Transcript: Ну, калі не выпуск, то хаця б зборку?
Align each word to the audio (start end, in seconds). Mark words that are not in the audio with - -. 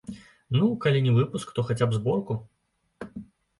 Ну, 0.57 0.69
калі 0.85 1.03
не 1.09 1.13
выпуск, 1.19 1.53
то 1.59 1.67
хаця 1.69 1.85
б 1.91 2.01
зборку? 2.01 2.41